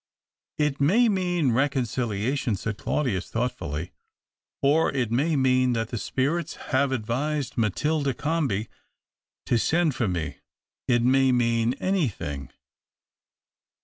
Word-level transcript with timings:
"It 0.67 0.81
may 0.81 1.07
mean 1.09 1.51
reconciliation," 1.51 2.55
said 2.55 2.79
Claudius 2.79 3.29
thoughtfully," 3.29 3.91
or 4.63 4.91
it 4.93 5.11
may 5.11 5.35
mean 5.35 5.73
that 5.73 5.89
the 5.89 5.99
spirits 5.99 6.55
have 6.73 6.91
advised 6.91 7.55
Matilda 7.55 8.15
Comby 8.15 8.67
to 9.45 9.59
send 9.59 9.93
for 9.93 10.07
me. 10.07 10.39
It 10.87 11.03
may 11.03 11.31
mean 11.31 11.75
anything." 11.75 12.49